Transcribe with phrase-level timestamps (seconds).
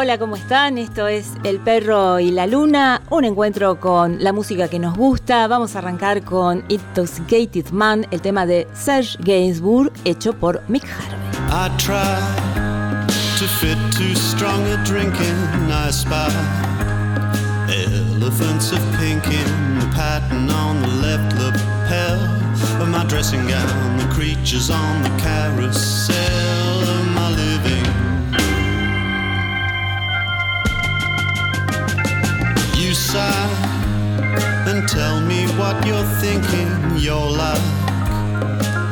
[0.00, 0.78] Hola, ¿cómo están?
[0.78, 5.48] Esto es El Perro y la Luna, un encuentro con la música que nos gusta.
[5.48, 11.18] Vamos a arrancar con Intoxicated Man, el tema de Serge Gainsbourg, hecho por Mick Harvey.
[11.50, 12.14] I try
[13.40, 15.34] to fit too strong a drinking,
[15.68, 16.30] I spy
[17.68, 22.20] elephants of pink in the pattern on the left lapel
[22.80, 26.37] of my dressing gown, the creatures on the carousel
[32.94, 33.50] sigh
[34.68, 36.68] and tell me what you're thinking.
[36.96, 37.62] You're like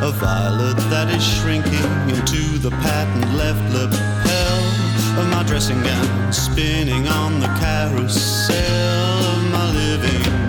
[0.02, 7.08] a violet that is shrinking into the patent left lapel of my dressing gown, spinning
[7.08, 10.45] on the carousel of my living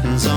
[0.00, 0.31] vamos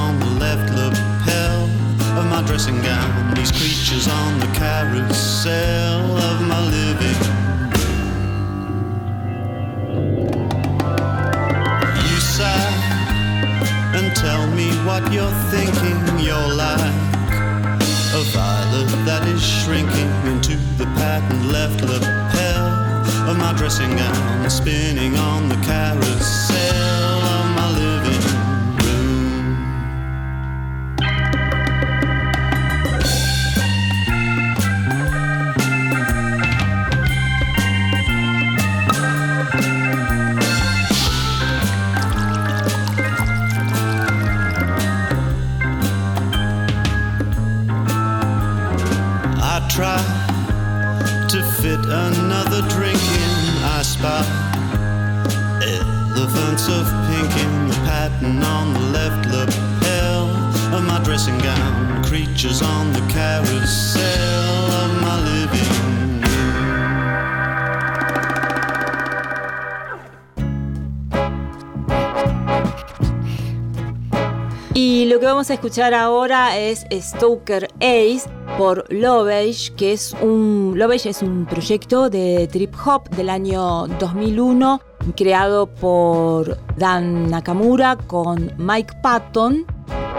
[75.55, 78.23] escuchar ahora es Stoker Ace
[78.57, 84.81] por Lovage, que es un es un proyecto de trip hop del año 2001
[85.15, 89.65] creado por Dan Nakamura con Mike Patton,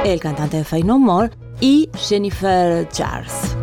[0.04, 1.30] el cantante de Fade No More,
[1.60, 3.56] y Jennifer Charles.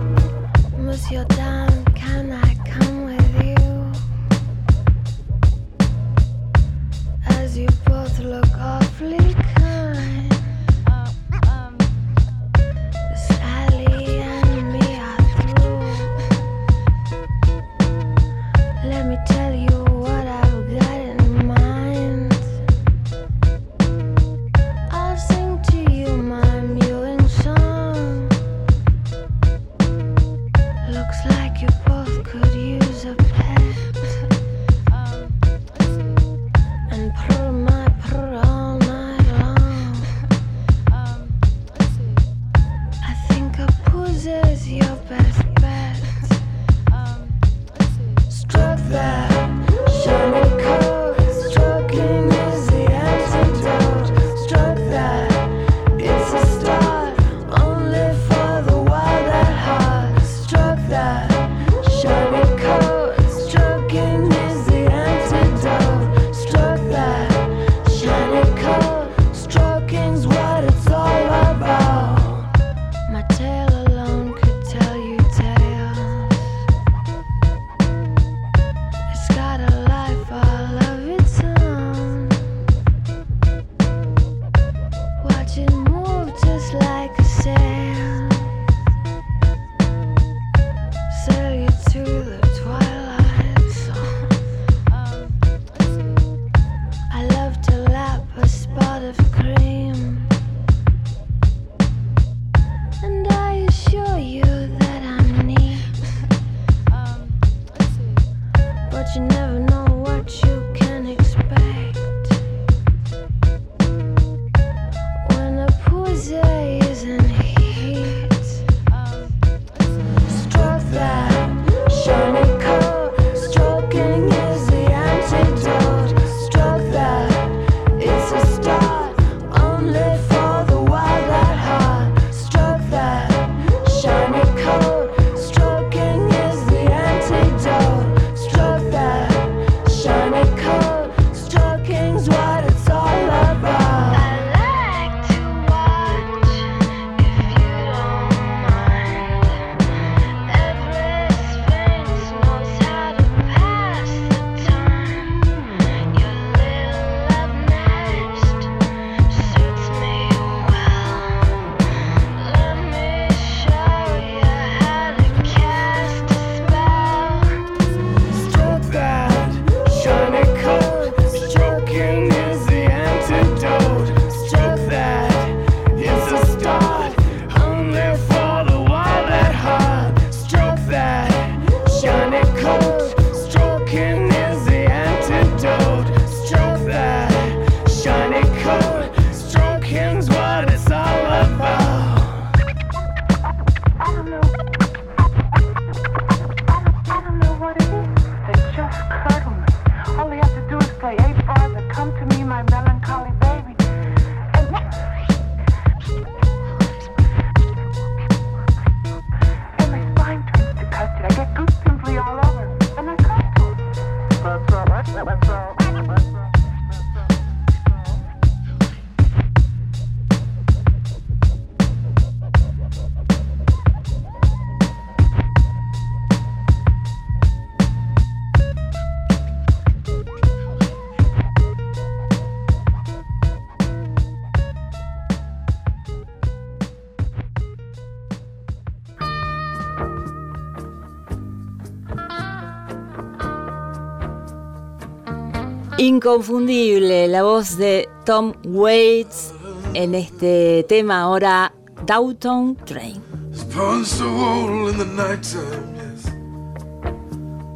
[245.98, 249.54] Inconfundible la voz de Tom Waits
[249.94, 251.72] en este tema ahora
[252.06, 253.22] Downtown Train.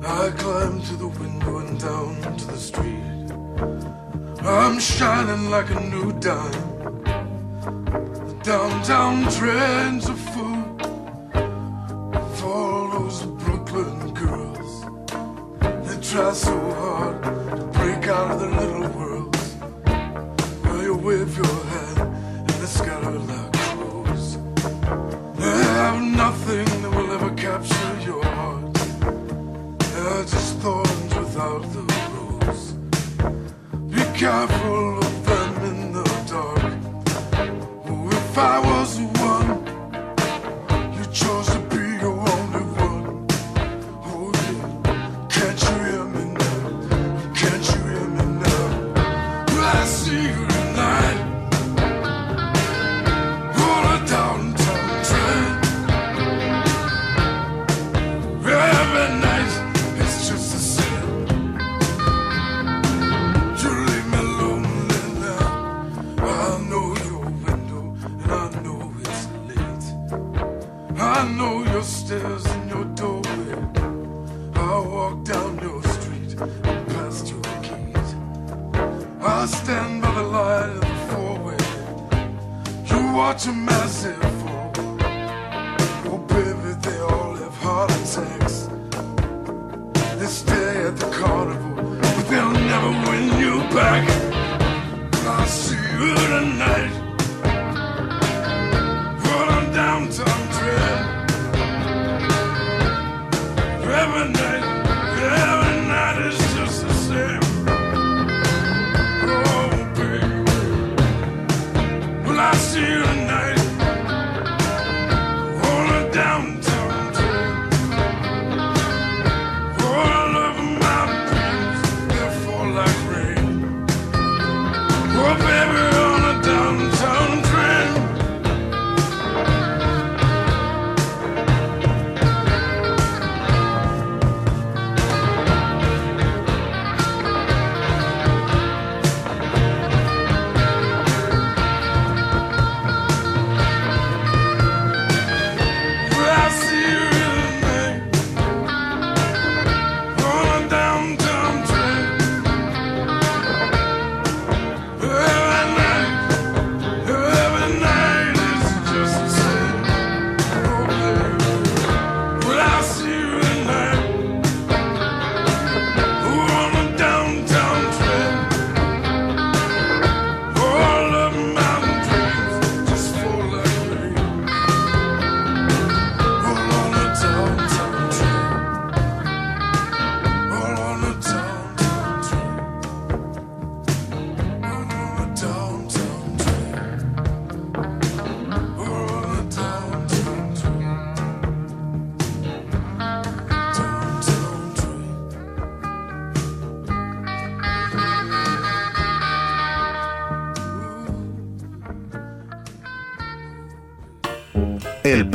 [0.01, 3.31] I climb to the window and down to the street.
[4.43, 7.03] I'm shining like a new dime.
[8.25, 10.63] The downtown trains are full
[12.35, 14.85] for all those Brooklyn girls.
[15.61, 17.26] They try so hard
[18.17, 19.53] out of their little worlds.
[20.63, 21.99] While you wave your hand
[22.49, 24.37] and scatter like crows.
[25.37, 28.73] They have nothing that will ever capture your heart.
[29.93, 31.83] They're just thorns without the
[32.13, 32.65] rose.
[33.93, 34.96] Be careful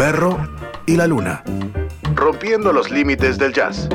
[0.02, 0.36] perro
[0.84, 1.44] y la luna.
[2.16, 3.88] Rompiendo los límites del jazz.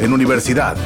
[0.00, 0.76] En universidad.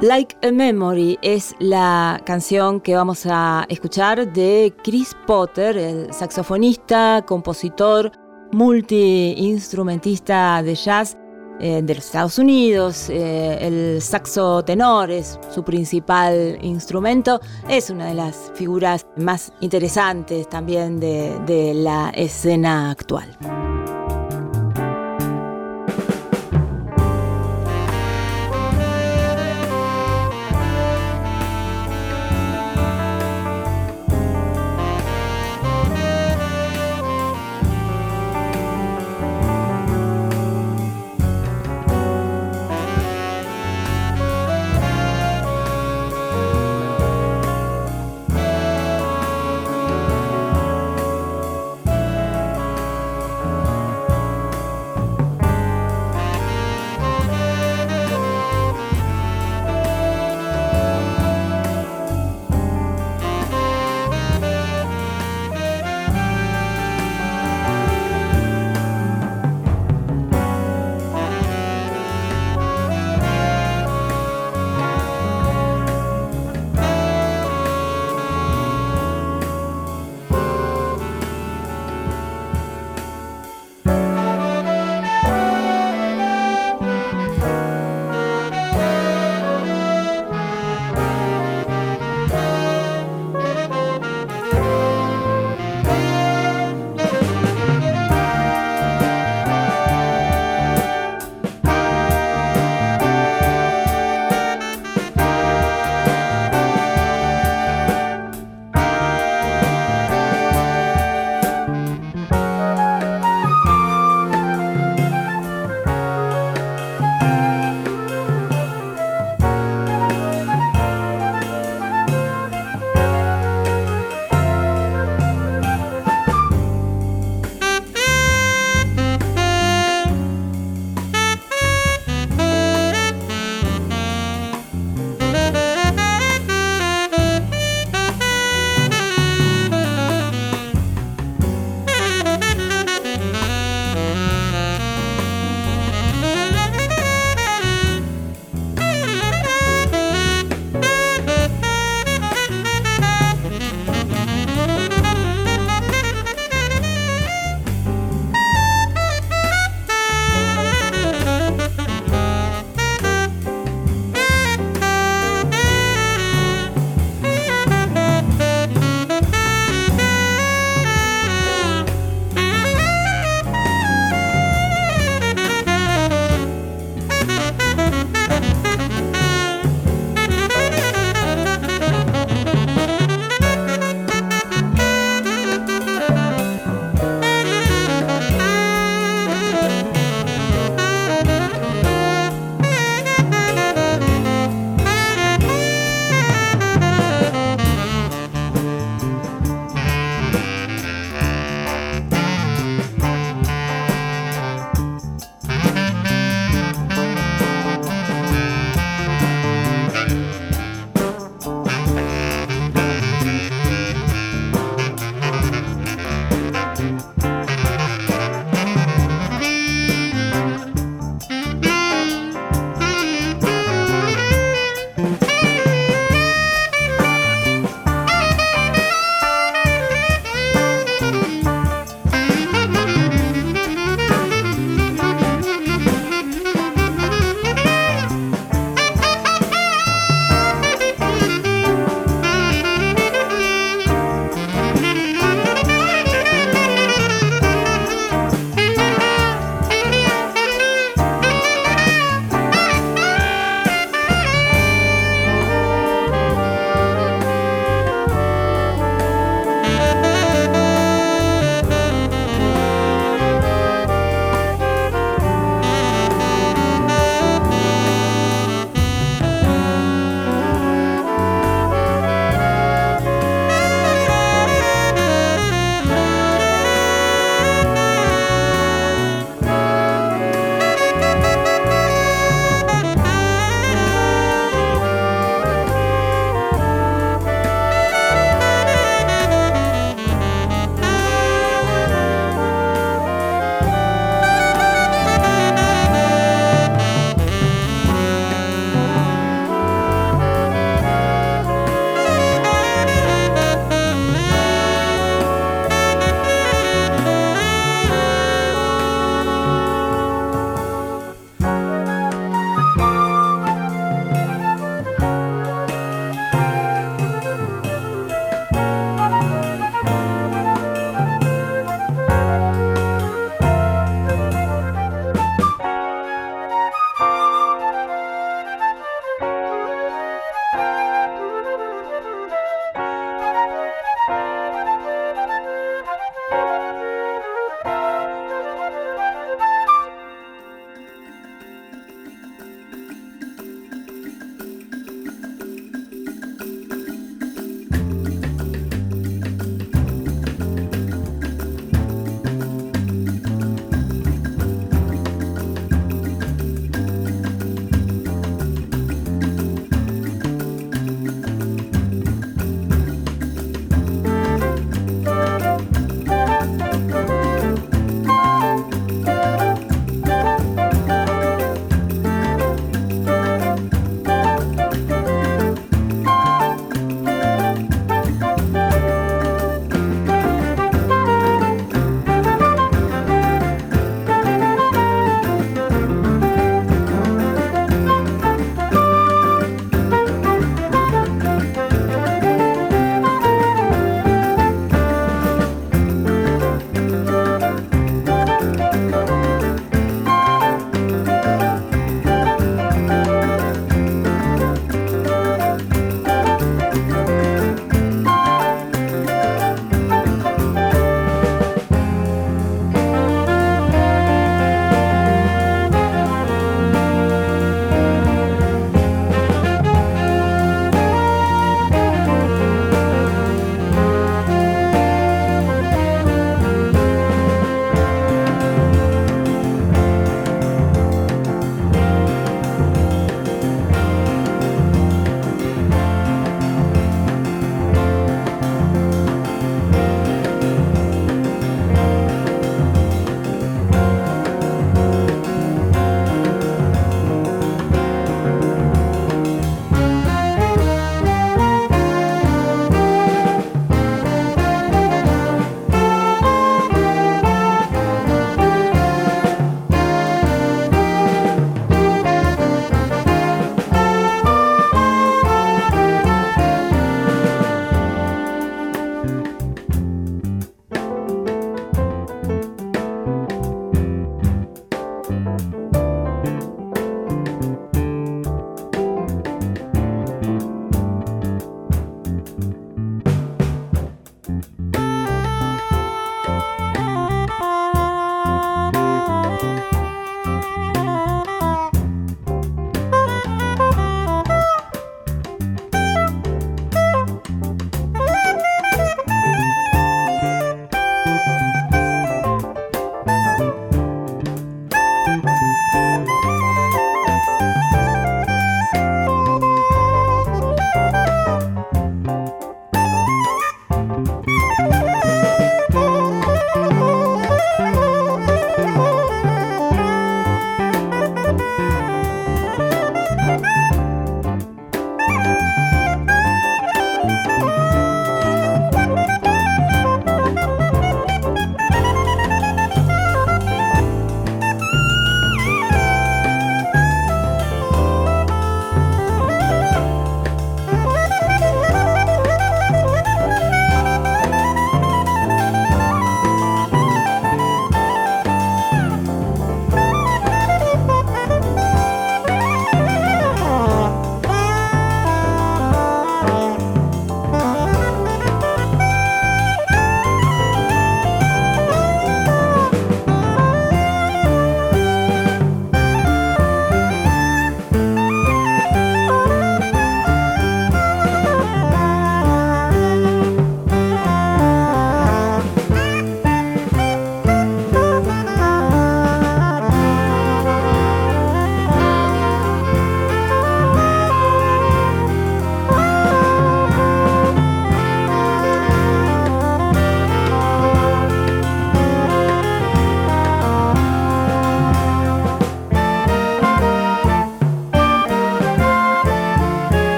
[0.00, 7.22] Like a Memory es la canción que vamos a escuchar de Chris Potter, el saxofonista,
[7.24, 8.10] compositor,
[8.50, 11.16] multiinstrumentista de jazz
[11.60, 13.08] eh, de los Estados Unidos.
[13.10, 17.40] Eh, el saxo tenor es su principal instrumento.
[17.68, 23.36] Es una de las figuras más interesantes también de, de la escena actual.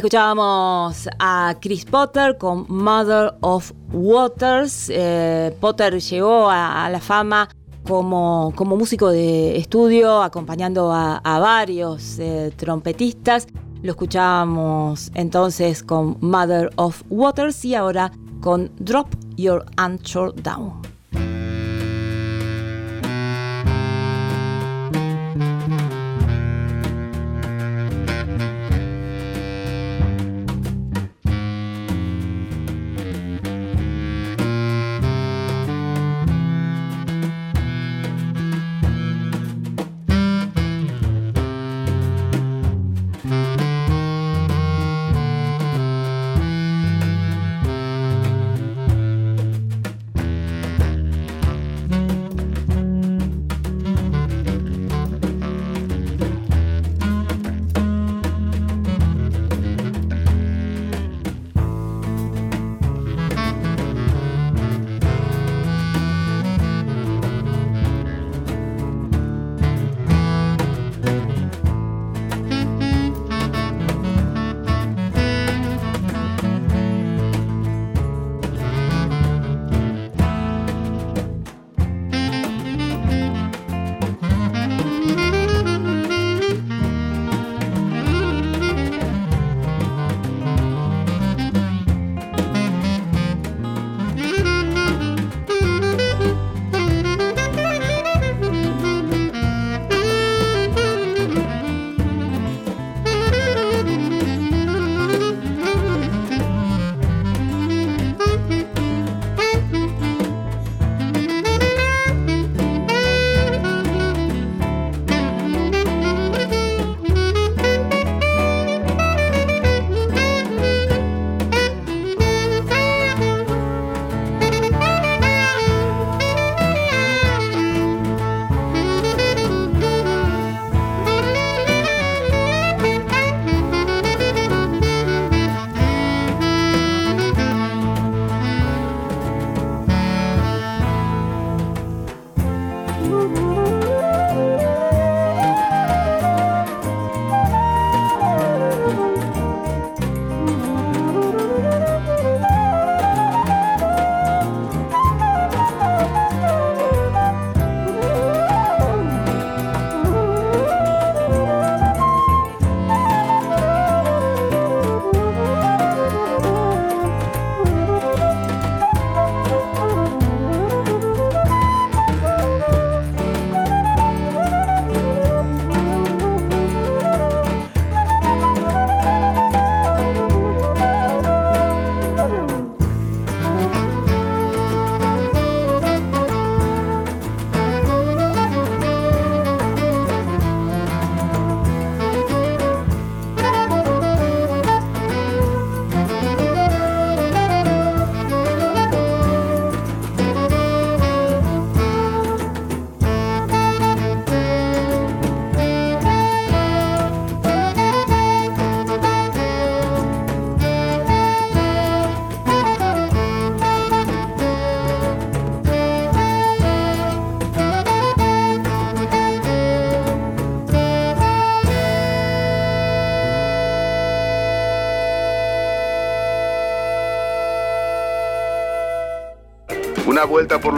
[0.00, 4.88] Escuchábamos a Chris Potter con Mother of Waters.
[4.88, 7.50] Eh, Potter llegó a, la fama
[7.86, 13.46] como, como, músico de estudio, acompañando a, varios eh, trompetistas.
[13.82, 18.10] Lo escuchábamos entonces con Mother of Waters y ahora
[18.40, 20.80] con Drop Your Anchor Down.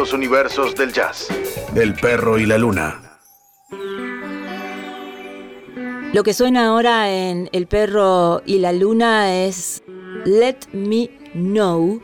[0.03, 1.29] Los universos del jazz.
[1.77, 3.21] El perro y la luna.
[6.13, 9.85] Lo que suena ahora en El perro y la luna es
[10.25, 12.03] Let Me Know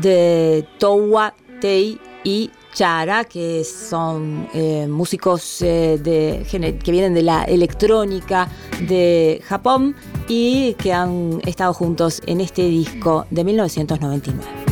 [0.00, 7.44] de Towa Tei y Chara, que son eh, músicos eh, de, que vienen de la
[7.44, 8.48] electrónica
[8.88, 9.94] de Japón
[10.26, 14.65] y que han estado juntos en este disco de 1999.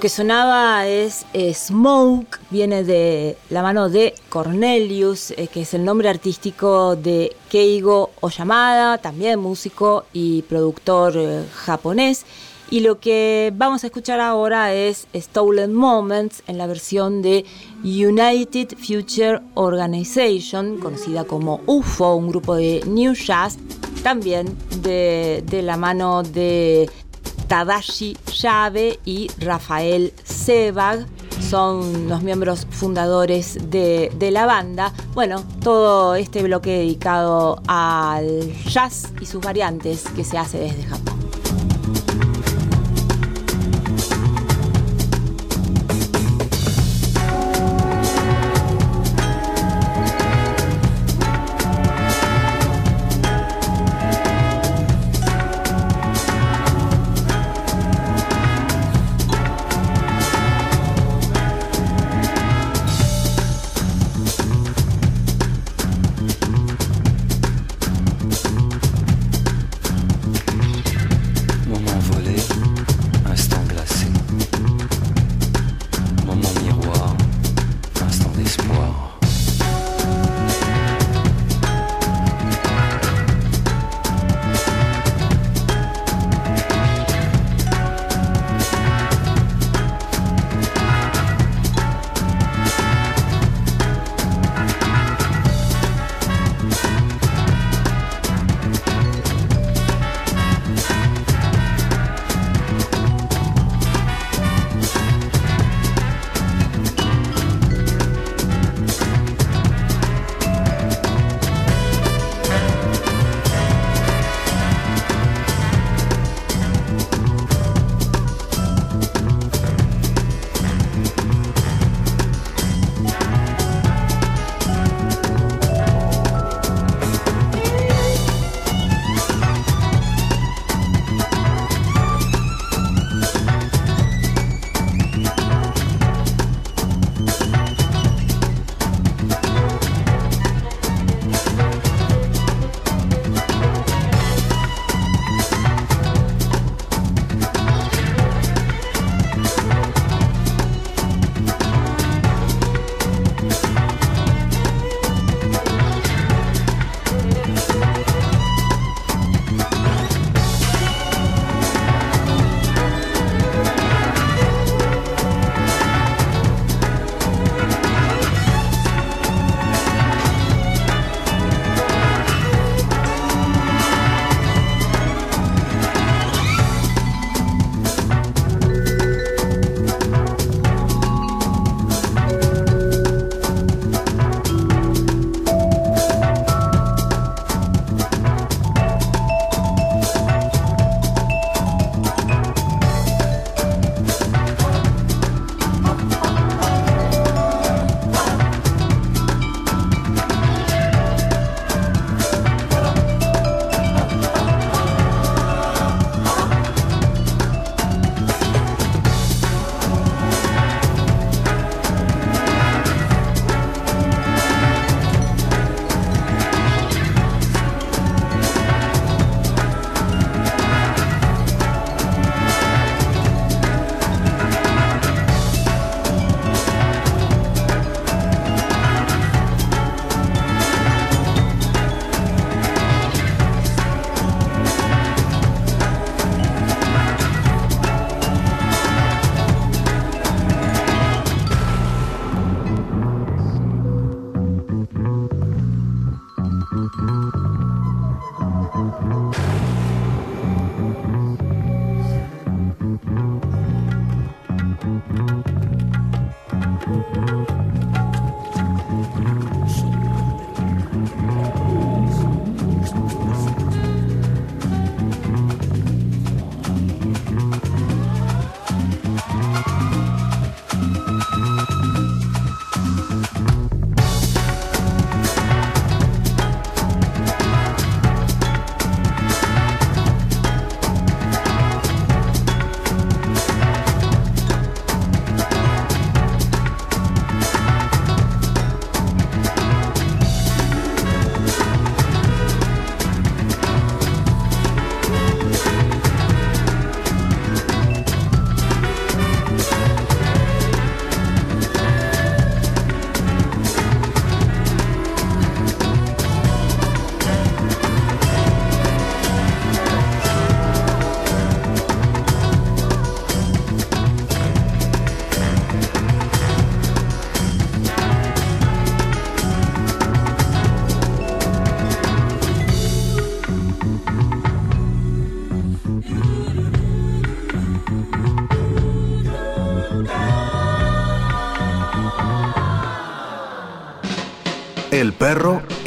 [0.00, 6.08] Que sonaba es Smoke, viene de la mano de Cornelius, eh, que es el nombre
[6.08, 12.24] artístico de Keigo Oyamada, también músico y productor eh, japonés.
[12.70, 17.44] Y lo que vamos a escuchar ahora es Stolen Moments en la versión de
[17.84, 23.58] United Future Organization, conocida como UFO, un grupo de New Jazz,
[24.02, 26.88] también de la mano de
[27.50, 31.04] Tadashi Yabe y Rafael Sebag
[31.40, 34.92] son los miembros fundadores de, la banda.
[35.14, 41.19] Bueno, todo este bloque dedicado al jazz y sus variantes que se hace desde Japón.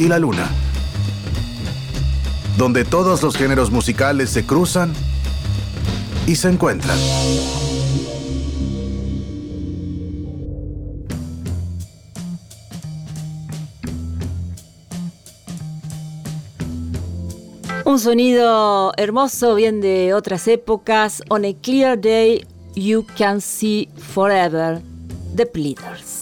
[0.04, 0.50] Y la luna,
[2.58, 4.92] donde todos los géneros musicales se cruzan
[6.26, 6.98] y se encuentran.
[17.86, 21.22] Un sonido hermoso, bien de otras épocas.
[21.30, 22.44] On a clear day,
[22.74, 24.82] you can see forever.
[25.34, 26.13] The Pleaders.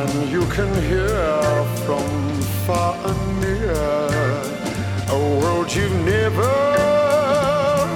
[0.00, 2.08] And you can hear from
[2.64, 3.72] far and near
[5.08, 6.52] a world you've never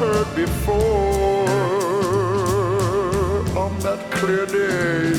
[0.01, 1.49] heard before
[3.65, 5.13] on that clear day.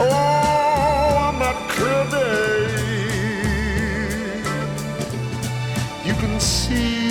[0.00, 2.64] Oh, on that clear day,
[6.08, 7.03] you can see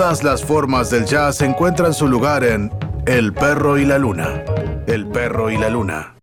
[0.00, 2.70] Todas las formas del jazz encuentran su lugar en
[3.04, 4.42] El perro y la luna.
[4.86, 6.16] El perro y la luna.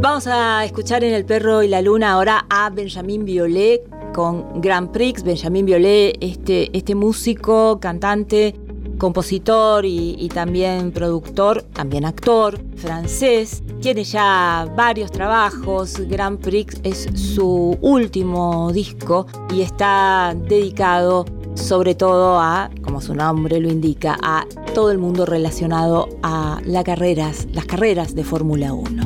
[0.00, 3.82] Vamos a escuchar en El Perro y la Luna ahora a Benjamin Violet
[4.14, 5.22] con Grand Prix.
[5.22, 8.54] Benjamin Violet, este, este músico, cantante,
[9.00, 13.64] compositor y, también productor, también actor francés.
[13.80, 15.98] Tiene ya varios trabajos.
[16.08, 21.24] Grand Prix es su último disco y está dedicado
[21.54, 26.84] sobre todo a, como su nombre lo indica, a todo el mundo relacionado a las
[26.84, 29.02] carreras, las carreras de Fórmula 1.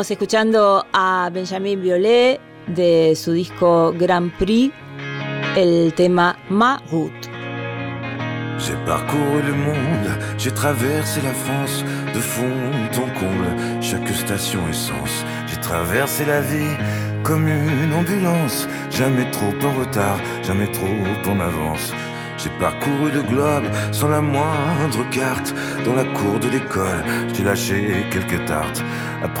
[0.00, 0.86] Seguimos escuchando
[1.30, 4.72] Benjamin Violet de su disco Grand Prix,
[5.54, 7.28] el tema Ma Route.
[8.58, 11.84] J'ai parcouru le monde, j'ai traversé la France
[12.14, 12.44] de fond
[12.96, 15.22] en comble, chaque station essence.
[15.46, 16.76] J'ai traversé la vie
[17.22, 21.92] comme une ambulance, jamais trop en retard, jamais trop en avance.
[22.42, 25.54] J'ai parcouru le globe sans la moindre carte.
[25.84, 28.82] Dans la cour de l'école, j'ai lâché quelques tartes.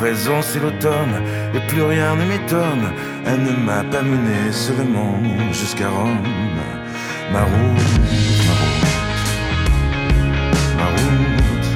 [0.00, 1.22] Présent, c'est l'automne
[1.54, 2.90] et plus rien ne m'étonne.
[3.26, 5.20] Elle ne m'a pas mené seulement
[5.52, 6.16] jusqu'à Rome.
[7.30, 7.84] Ma route,
[8.46, 8.90] ma route
[10.78, 11.68] ma route.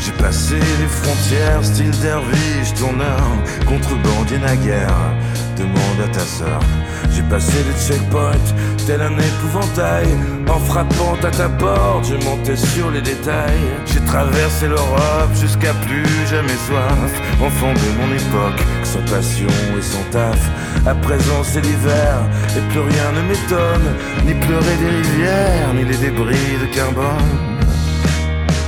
[0.00, 3.22] J'ai passé les frontières, style derviche, tourneur,
[3.64, 5.14] contrebandier naguère.
[5.56, 6.60] Demande à ta sœur.
[7.12, 8.48] J'ai passé les checkpoints,
[8.88, 10.08] tel un épouvantail.
[10.48, 13.68] En frappant à ta porte, je montais sur les détails.
[13.86, 17.12] J'ai traversé l'Europe jusqu'à plus jamais soif.
[17.42, 20.38] Enfant de mon époque, sans passion et sans taf.
[20.86, 22.20] À présent c'est l'hiver,
[22.56, 23.94] et plus rien ne m'étonne.
[24.24, 27.04] Ni pleurer des rivières, ni les débris de carbone.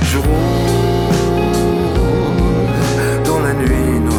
[0.03, 0.29] Je roule
[3.25, 4.18] dans la nuit.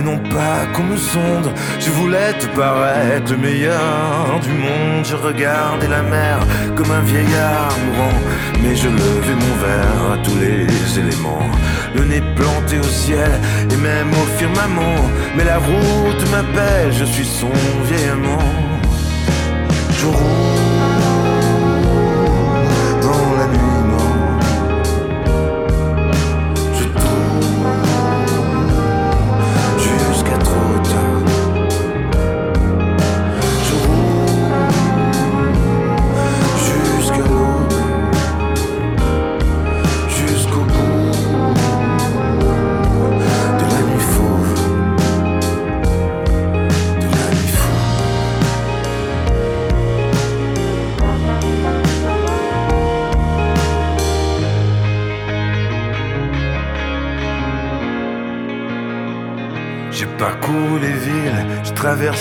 [0.00, 1.52] Et non pas qu'on me sonde.
[1.78, 5.04] Je voulais te paraître le meilleur du monde.
[5.04, 6.38] Je regardais la mer
[6.76, 8.18] comme un vieillard mourant,
[8.62, 11.48] mais je levais mon verre à tous les éléments.
[11.94, 13.32] Le nez planté au ciel
[13.70, 15.02] et même au firmament.
[15.36, 17.52] Mais la route m'appelle, je suis son
[17.84, 18.70] vieil amant.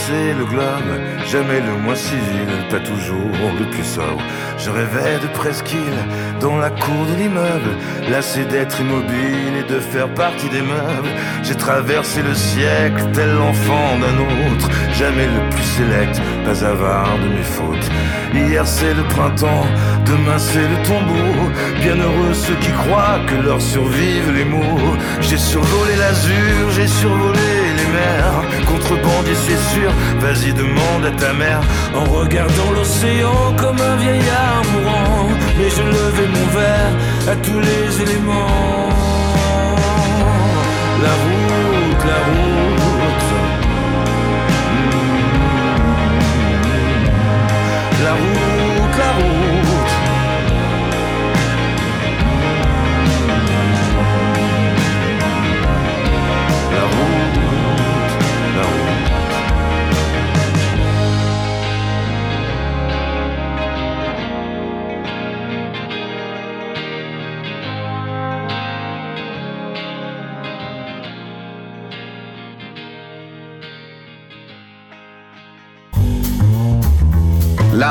[0.10, 4.22] Le globe, jamais le moins civil, pas toujours le plus sobre.
[4.58, 6.00] Je rêvais de presqu'île
[6.40, 7.72] dans la cour de l'immeuble,
[8.10, 11.10] lassé d'être immobile et de faire partie des meubles.
[11.44, 17.38] J'ai traversé le siècle tel l'enfant d'un autre, jamais le plus sélect, pas avare de
[17.38, 17.90] mes fautes.
[18.34, 19.68] Hier c'est le printemps,
[20.06, 21.52] demain c'est le tombeau.
[21.82, 24.98] Bienheureux ceux qui croient que leur survivent les mots.
[25.22, 27.49] J'ai survolé l'azur, j'ai survolé
[28.66, 29.92] contrebandier c'est sûr.
[30.20, 31.62] Vas-y demande à ta mère
[31.96, 35.30] en regardant l'océan comme un vieillard mourant.
[35.58, 36.94] Mais je levais mon verre
[37.32, 38.90] à tous les éléments.
[41.04, 42.79] La route, la route.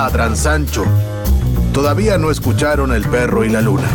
[0.00, 0.84] Ladran Sancho.
[1.72, 3.88] Todavía no escucharon El perro y la luna.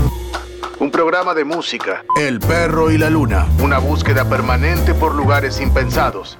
[0.80, 2.04] Un programa de música.
[2.20, 3.48] El perro y la luna.
[3.62, 6.38] Una búsqueda permanente por lugares impensados.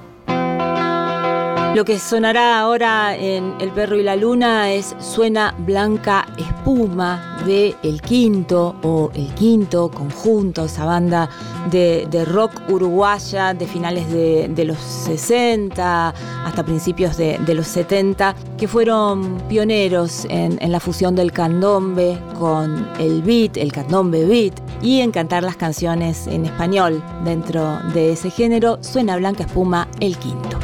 [1.74, 7.76] Lo que sonará ahora en El perro y la luna es Suena Blanca Espuma de
[7.82, 11.28] El Quinto o El Quinto Conjunto, esa banda
[11.70, 16.14] de, rock uruguaya de finales de, los 60
[16.44, 22.18] hasta principios de, de, los 70, que fueron pioneros en, en la fusión del candombe
[22.38, 28.12] con el beat, el candombe beat, y en cantar las canciones en español dentro de
[28.12, 28.78] ese género.
[28.82, 30.63] Suena Blanca Espuma, El Quinto.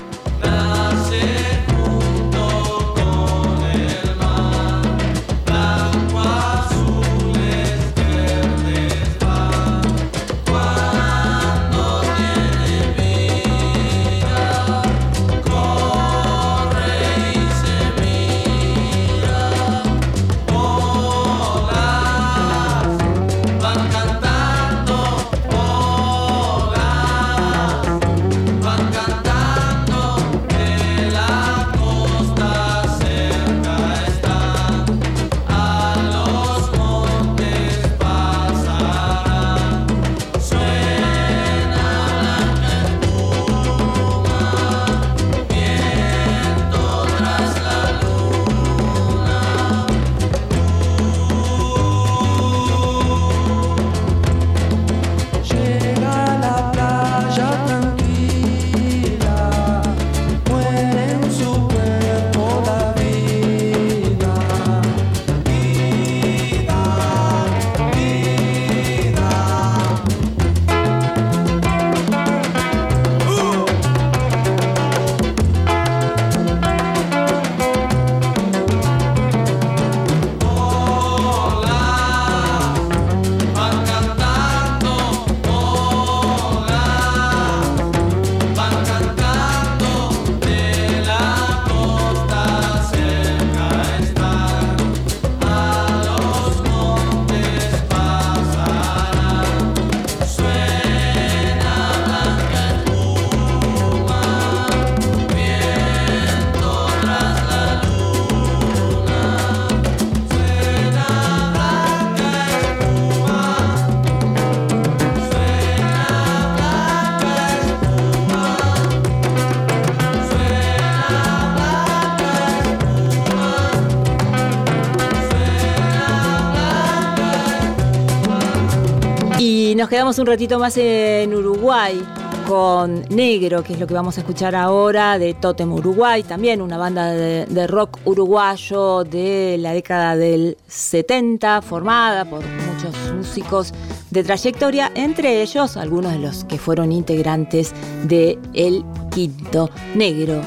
[129.90, 132.00] Quedamos un ratito más en Uruguay
[132.46, 136.78] con Negro, que es lo que vamos a escuchar ahora de Totem Uruguay, también una
[136.78, 143.72] banda de, rock uruguayo de la década del 70, formada por muchos músicos
[144.10, 147.74] de trayectoria, entre ellos algunos de los que fueron integrantes
[148.04, 150.40] de El Quinto Negro,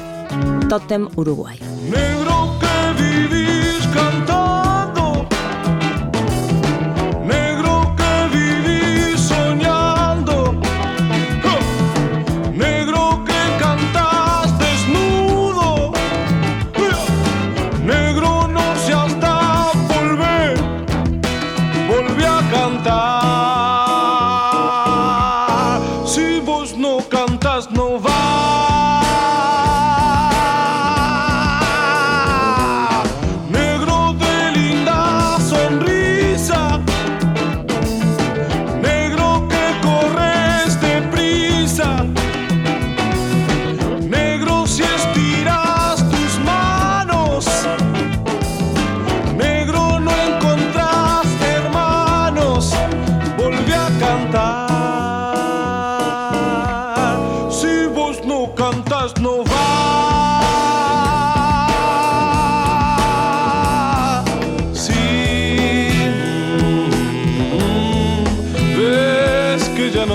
[0.70, 1.58] Totem Uruguay.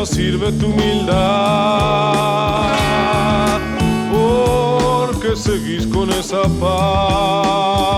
[0.05, 1.15] Sirve tu humildad,
[4.11, 7.89] porque seguís con esa paz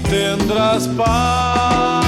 [0.00, 2.03] tendrás paz.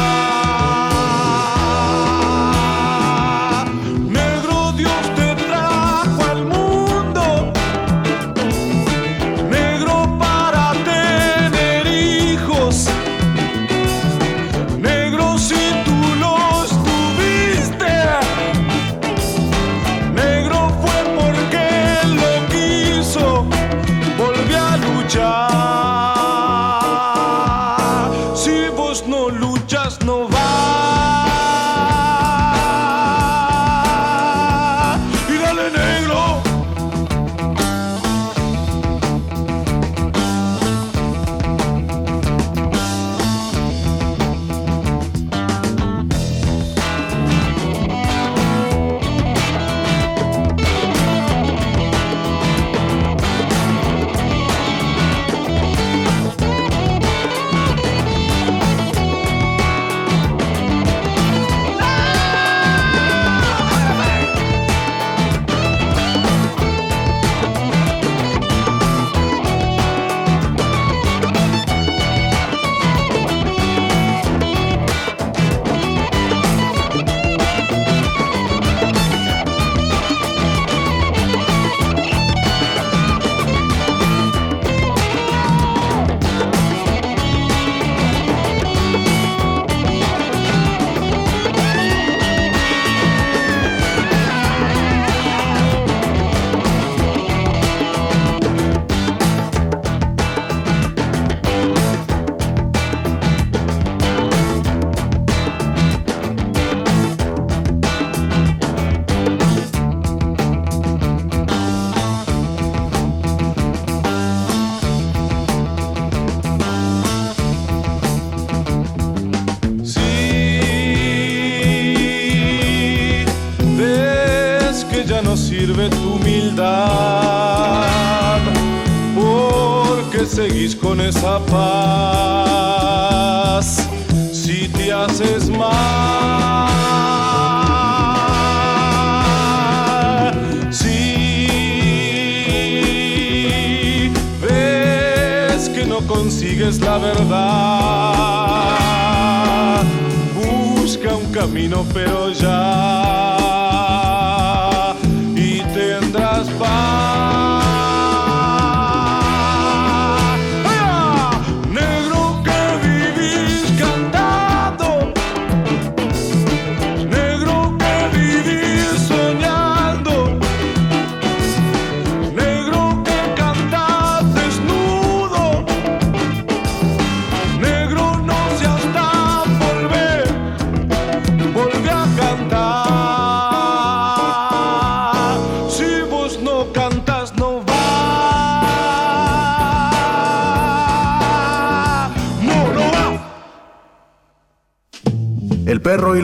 [131.06, 131.95] Con esa paz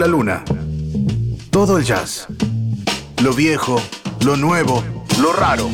[0.02, 0.44] la luna.
[1.50, 2.26] Todo el jazz.
[3.22, 3.80] Lo viejo,
[4.24, 4.82] lo nuevo,
[5.20, 5.70] lo raro.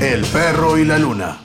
[0.00, 1.43] El perro y la luna.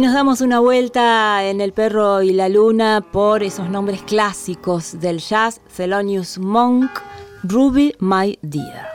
[0.00, 4.98] Y nos damos una vuelta en El perro y la luna por esos nombres clásicos
[4.98, 6.90] del jazz, Thelonious Monk,
[7.42, 8.89] Ruby My Dear.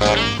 [0.00, 0.39] Bye.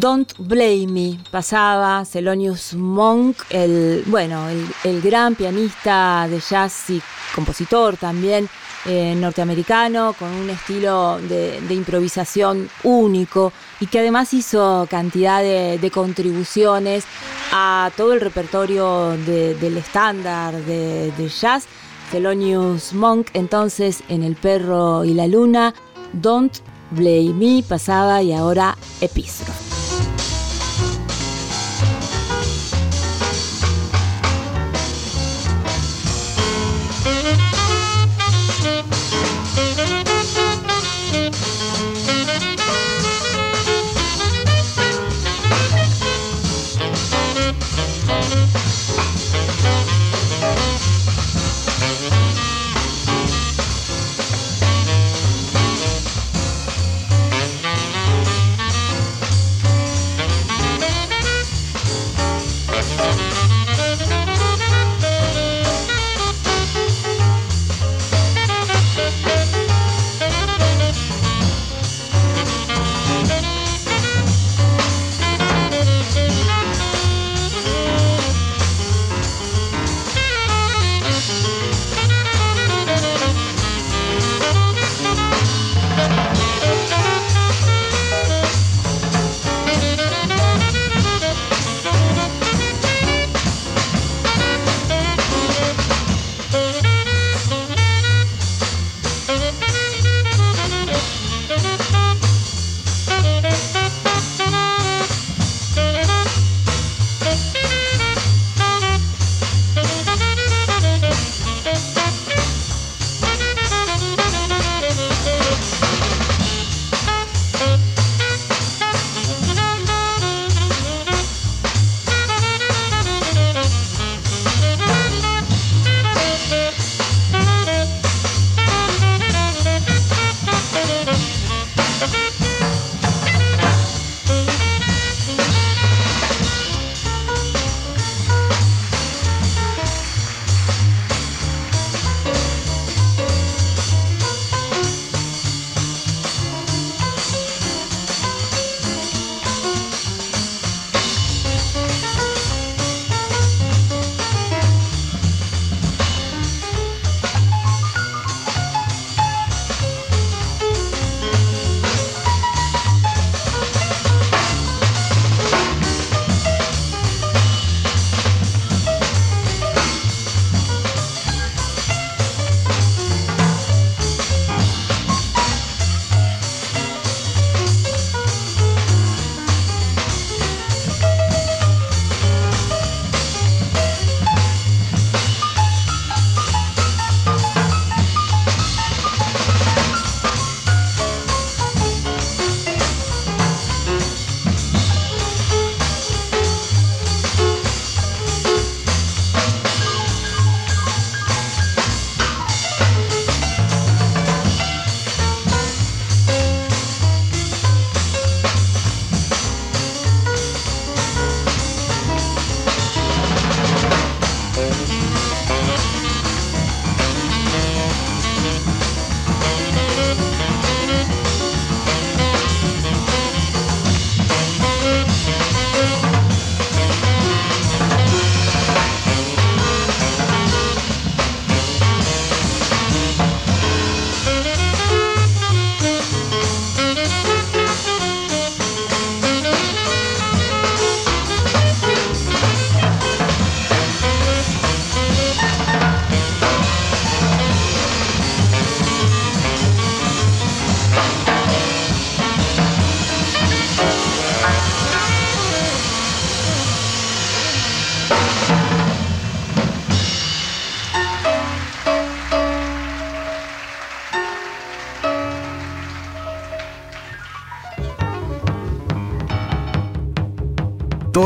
[0.00, 4.48] Don't Blame Me pasaba Thelonious Monk, el, bueno,
[4.82, 7.02] el, gran pianista de jazz y
[7.34, 8.48] compositor también
[8.86, 17.04] eh, norteamericano, con un estilo de, improvisación único y que además hizo cantidad de, contribuciones
[17.52, 21.66] a todo el repertorio del estándar de, jazz.
[22.10, 25.74] Thelonious Monk, entonces en El perro y la luna,
[26.14, 26.56] Don't
[26.90, 29.69] Blame Me pasaba y ahora Epistro.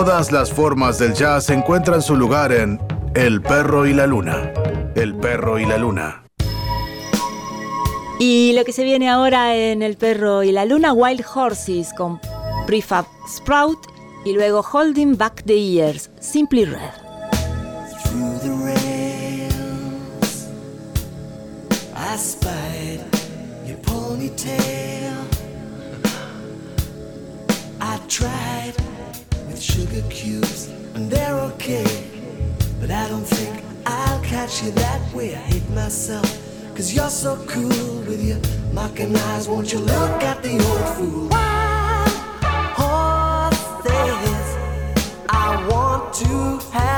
[0.05, 2.79] Todas las formas del jazz encuentran su lugar en
[3.15, 4.53] El perro y la luna.
[4.95, 6.27] El perro y la luna.
[8.19, 12.21] Y lo que se viene ahora en El perro y la luna, Wild Horses con
[12.67, 13.79] Prefab Sprout
[14.27, 16.93] y luego Holding Back the Years, Simply Red.
[30.15, 31.87] cubes and they're okay.
[32.81, 35.35] But I don't think I'll catch you that way.
[35.35, 36.29] I hate myself,
[36.77, 38.41] cause you're so cool with your
[38.73, 39.49] mocking eyes.
[39.49, 41.29] Won't you look at the old fool?
[41.29, 42.09] Wild
[42.81, 44.47] horses,
[45.29, 46.94] I want to have.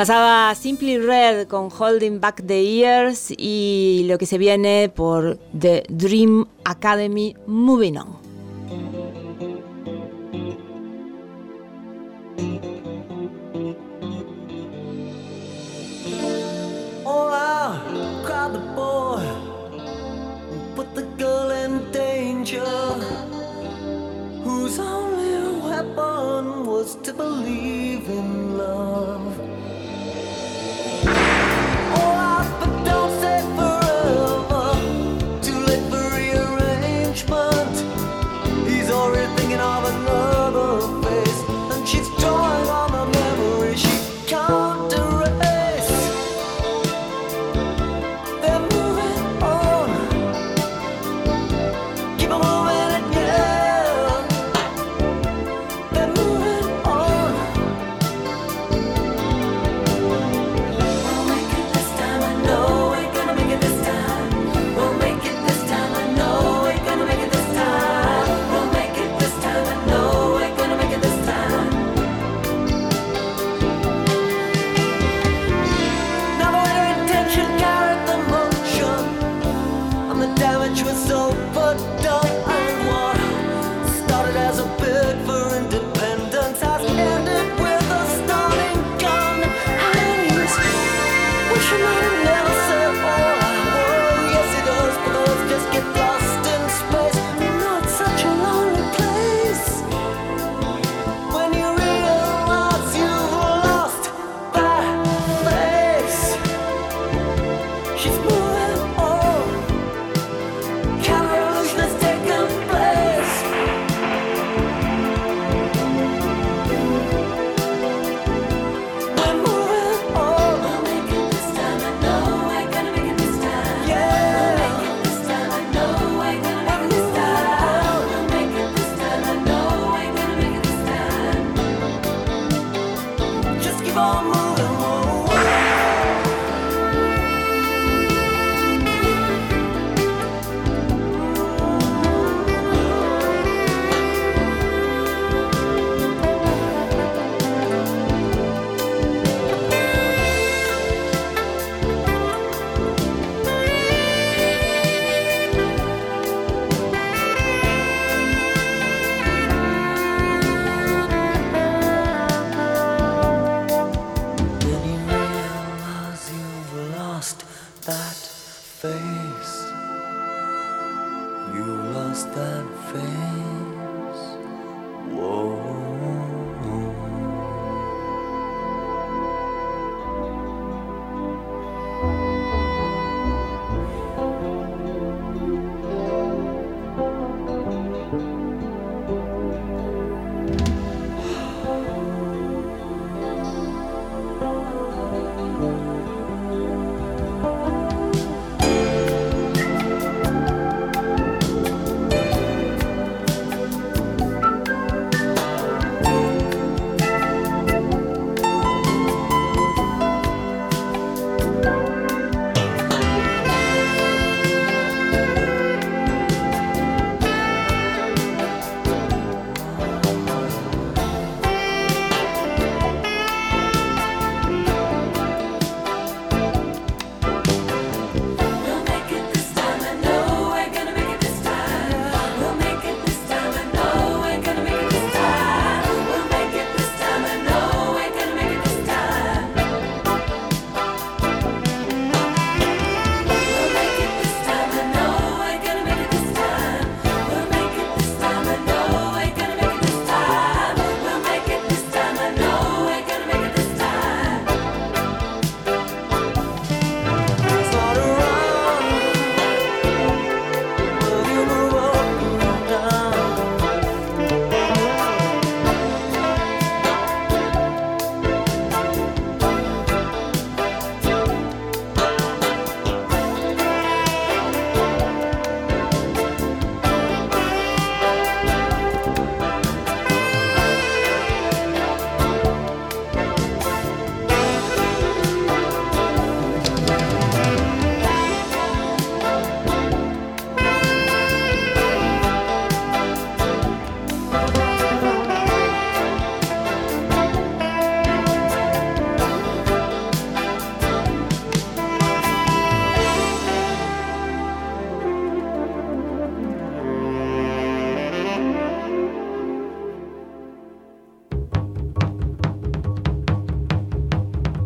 [0.00, 5.82] Pasaba Simply Red con Holding Back the Years y lo que se viene por The
[5.90, 8.09] Dream Academy Moving On.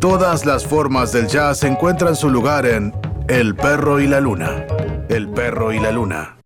[0.05, 2.93] Todas las formas del jazz encuentran su lugar en
[3.27, 4.67] El perro y la luna.
[5.09, 6.37] El perro y la luna.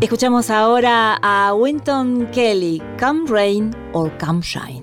[0.00, 4.73] Escuchamos ahora a Winton Kelly, Come Rain or Come Shine.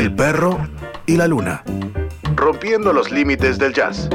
[0.00, 0.58] El perro
[1.04, 1.62] y la luna.
[2.34, 4.08] Rompiendo los límites del jazz.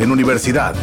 [0.00, 0.74] En universidad.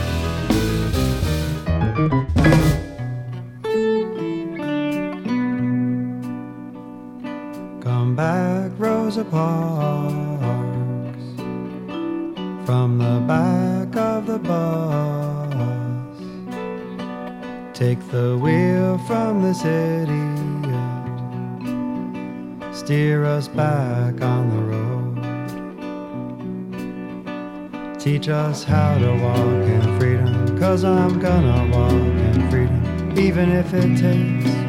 [28.32, 33.98] Us how to walk in freedom, cause I'm gonna walk in freedom, even if it
[33.98, 34.61] takes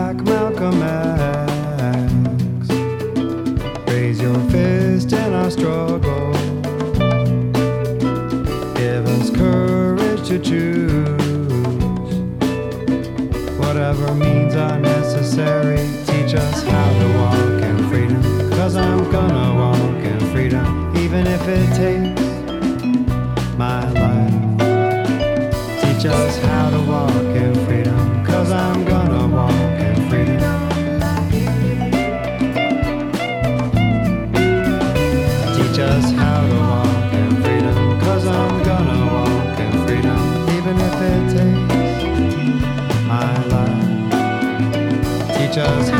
[0.00, 2.68] Back, Malcolm X.
[3.86, 6.32] Raise your fist in our struggle.
[8.80, 12.14] Give us courage to choose.
[13.58, 15.86] Whatever means are necessary.
[16.06, 18.22] Teach us how to walk in freedom.
[18.52, 22.22] Cause I'm gonna walk in freedom, even if it takes
[23.58, 24.32] my life.
[25.82, 27.59] Teach us how to walk in
[45.60, 45.99] pictures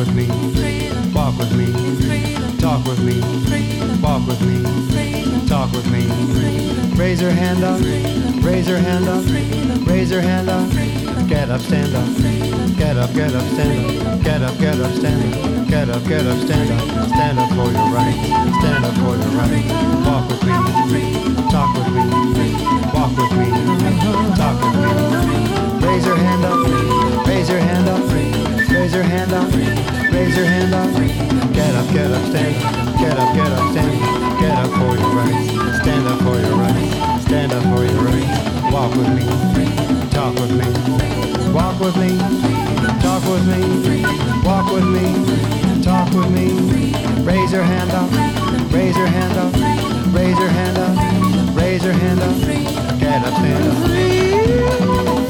[0.00, 0.26] with me,
[1.12, 1.66] walk with me,
[2.56, 3.20] talk with me,
[4.00, 6.08] walk with me, talk with me.
[6.96, 7.78] Raise your hand up,
[8.42, 9.22] raise your hand up,
[9.86, 10.70] raise your hand up.
[11.28, 12.08] Get up, stand up,
[12.78, 16.26] get up, get up, stand up, get up, get up, stand up, get up, get
[16.26, 18.24] up, stand up, stand up for your rights,
[18.58, 19.68] stand up for your rights.
[20.08, 20.52] Walk with me,
[21.52, 22.04] talk with me,
[22.96, 23.48] walk with me,
[24.40, 25.86] talk with me.
[25.86, 29.52] Raise your hand up, raise your hand up, raise your hand up,
[30.10, 30.88] raise your hand up.
[31.52, 32.56] Get up, get up, stand.
[32.64, 34.02] Up, get up, get up, stand.
[34.24, 38.00] Up, get up for your rights, stand up for your rights, stand up for your
[38.08, 38.72] rights.
[38.72, 39.24] Walk with me,
[40.10, 40.64] talk with me,
[41.52, 42.10] walk with me,
[43.04, 43.60] talk with me,
[44.48, 46.46] walk with me, talk with me.
[47.22, 48.10] Raise your hand up,
[48.72, 49.52] raise your hand up,
[50.14, 52.34] raise your hand up, raise your hand up.
[52.98, 53.66] Get up, stand
[55.24, 55.29] up.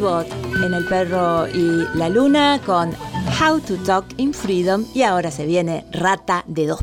[0.00, 0.26] Ribot
[0.64, 2.90] en El Perro y la Luna con
[3.38, 6.82] How to Talk in Freedom y ahora se viene Rata de dos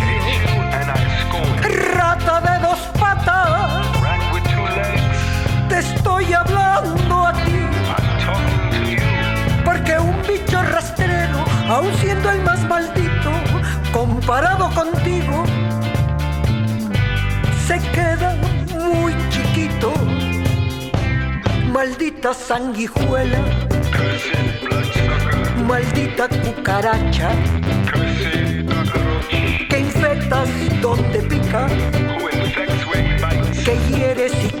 [5.81, 7.59] Estoy hablando a ti.
[9.65, 13.31] Porque un bicho rastrero, aun siendo el más maldito,
[13.91, 15.43] comparado contigo,
[17.67, 18.35] se queda
[18.89, 19.93] muy chiquito.
[21.71, 23.39] Maldita sanguijuela,
[25.67, 27.29] maldita cucaracha,
[29.69, 30.49] que infectas
[30.81, 31.67] donde pica,
[33.65, 34.60] que hieres y.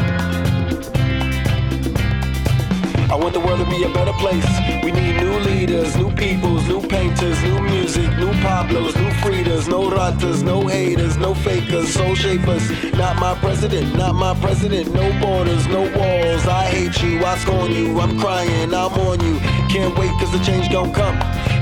[3.21, 4.45] Want the world to be a better place.
[4.83, 9.89] We need new leaders, new peoples, new painters, new music, new Pablos, new Fridas, no
[9.89, 12.63] ratas, no haters, no fakers, soul shapers.
[12.93, 16.47] Not my president, not my president, no borders, no walls.
[16.47, 19.39] I hate you, I scorn you, I'm crying, I'm on you.
[19.69, 21.17] Can't wait cause the change gon' come.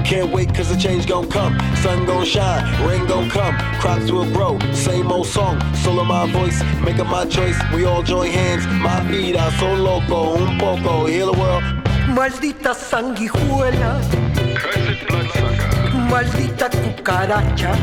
[0.10, 1.56] Can't wait cause the change gon' come.
[1.84, 3.56] Sun gon' shine, rain gon' come.
[3.80, 5.62] Crops will grow, same old song.
[5.76, 7.56] Solo my voice, making my choice.
[7.72, 11.64] We all join hands, my vida so loco, un poco, heal the world.
[12.08, 14.02] Maldita sanguijuela,
[16.10, 17.76] maldita cucaracha,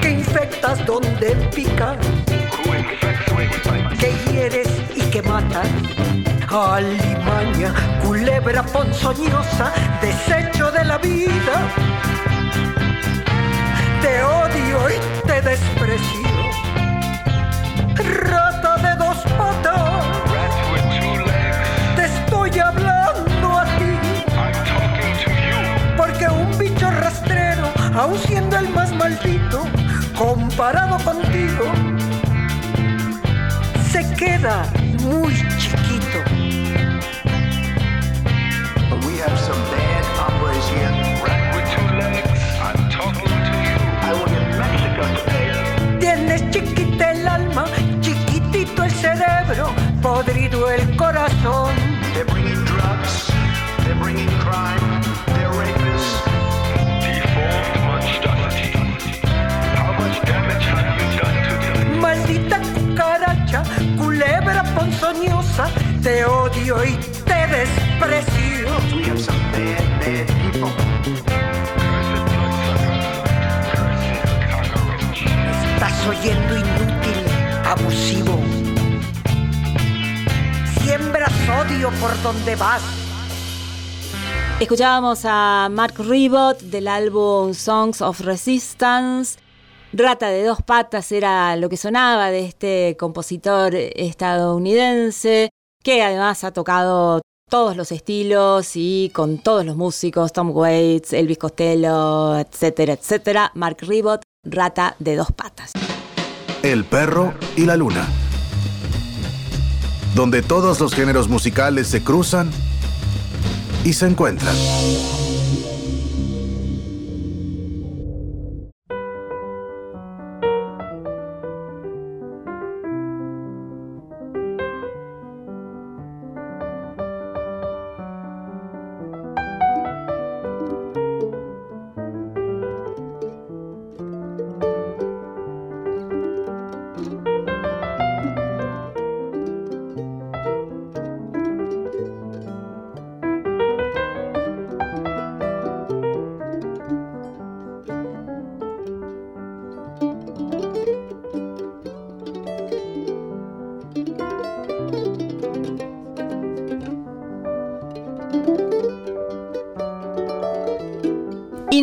[0.00, 1.96] que infectas donde pica,
[4.00, 5.68] que hieres y que matas.
[6.48, 11.54] Alimaña, culebra ponzoñosa, desecho de la vida.
[14.02, 16.28] Te odio y te desprecio.
[17.94, 20.04] Rata de dos patas,
[21.96, 24.24] te estoy hablando a ti.
[25.96, 29.64] Porque un bicho rastrero, aun siendo el más maldito,
[30.18, 31.64] comparado contigo,
[33.90, 34.66] se queda
[35.00, 35.81] muy chiquito.
[39.22, 40.92] Have some bad hombres here.
[44.04, 45.48] I will get Mexico to pay.
[46.00, 47.64] Tienes chiquita el alma,
[48.00, 49.66] chiquitito el cerebro,
[50.02, 51.70] podrido el corazón.
[52.14, 53.30] They're bringing drugs.
[53.84, 54.86] They're bringing crime.
[55.34, 56.20] They're rapists.
[62.00, 63.62] Maldita cucaracha,
[63.96, 65.70] culebra ponzoñosa,
[66.02, 67.91] te odio y te desprecio.
[68.02, 70.68] We have some bad, bad people.
[75.74, 77.24] Estás oyendo inútil,
[77.64, 78.40] abusivo.
[80.82, 82.82] Siembras odio por donde vas.
[84.58, 89.38] Escuchábamos a Mark Ribot del álbum Songs of Resistance.
[89.92, 95.50] Rata de dos patas era lo que sonaba de este compositor estadounidense,
[95.84, 97.22] que además ha tocado
[97.52, 103.52] todos los estilos y con todos los músicos, Tom Waits, Elvis Costello, etcétera, etcétera.
[103.54, 105.72] Mark Ribot, Rata de dos patas.
[106.62, 108.08] El perro y la luna.
[110.14, 112.50] Donde todos los géneros musicales se cruzan
[113.84, 114.56] y se encuentran.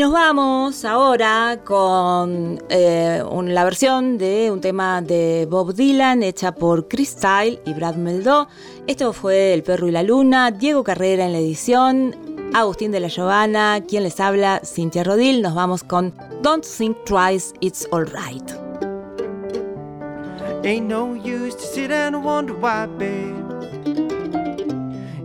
[0.10, 6.88] Nos vamos ahora con eh, la versión de un tema de Bob Dylan hecha por
[6.88, 8.48] Chris Style y Brad Meldó.
[8.88, 12.16] Esto fue El Perro y la Luna, Diego Carrera en la edición,
[12.56, 15.44] Agustín de la Giovanna, quien les habla, Cintia Rodil.
[15.44, 16.12] Nos vamos con
[16.42, 18.52] Don't Think Twice, It's Alright.
[20.64, 23.36] Ain't no use to sit and wonder why, babe.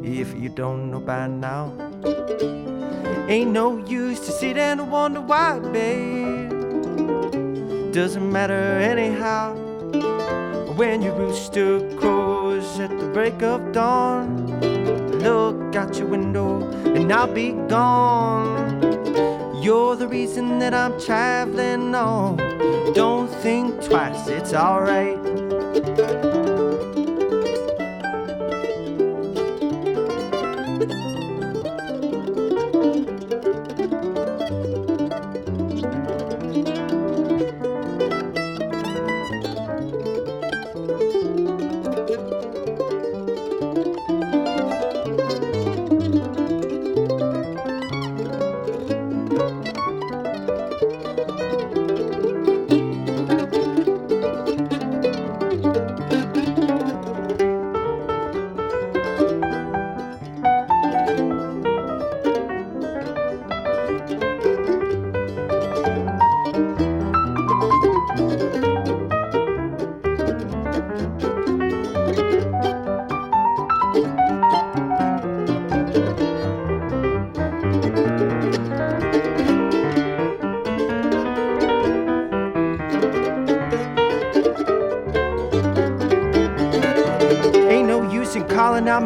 [0.02, 1.72] If you don't know by now,
[3.28, 6.50] ain't no use to sit and wonder why, babe.
[7.92, 9.54] Doesn't matter anyhow.
[10.76, 14.46] When your rooster crows at the break of dawn,
[15.20, 18.82] look out your window and I'll be gone.
[19.62, 22.36] You're the reason that I'm traveling on.
[22.92, 25.23] Don't think twice, it's alright.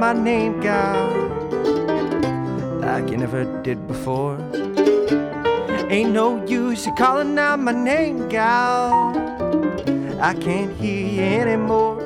[0.08, 1.06] My name, gal,
[2.80, 4.38] like you never did before.
[5.90, 9.12] Ain't no use in calling out my name, gal.
[10.18, 12.00] I can't hear you anymore.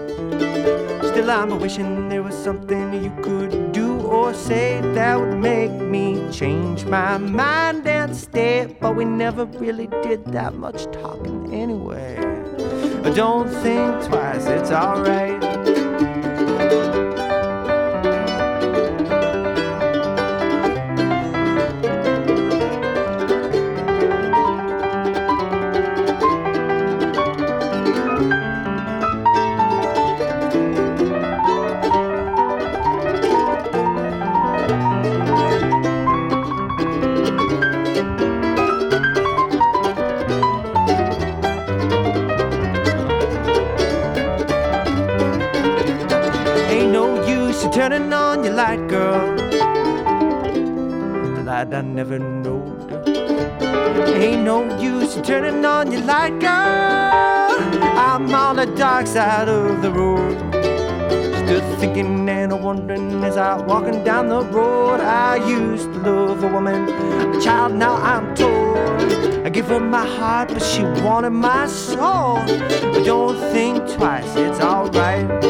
[1.10, 6.28] Still, I'm wishing there was something you could do or say that would make me
[6.32, 8.76] change my mind and stay.
[8.80, 12.16] But we never really did that much talking anyway.
[13.14, 15.41] Don't think twice, it's alright.
[59.44, 60.38] Side of the road.
[61.44, 65.00] Still thinking and wondering as I walking down the road.
[65.00, 67.74] I used to love a woman, a child.
[67.74, 69.46] Now I'm torn.
[69.46, 72.40] I give her my heart, but she wanted my soul.
[72.92, 75.41] But don't think twice, it's alright.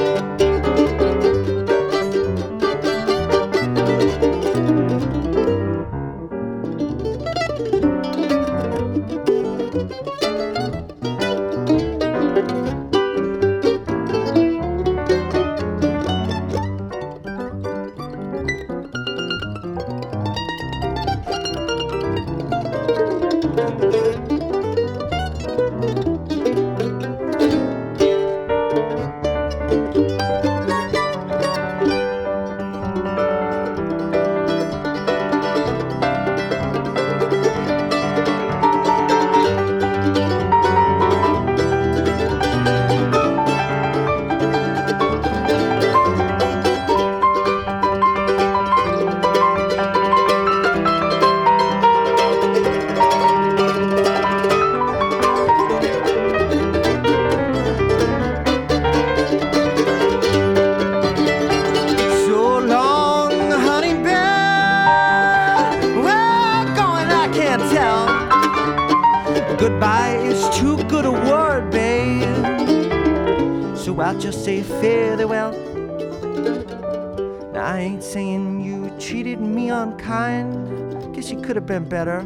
[81.93, 82.23] better,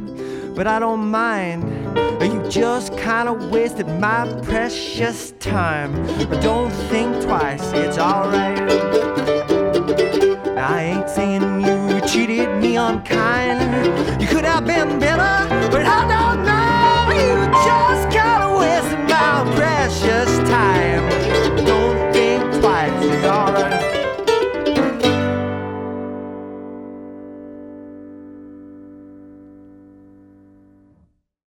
[0.55, 1.65] but I don't mind.
[2.23, 5.91] You just kinda wasted my precious time.
[6.31, 8.56] But don't think twice, it's alright.